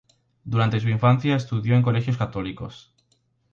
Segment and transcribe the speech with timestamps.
[0.43, 2.91] Durante su infancia estudió en colegios católicos.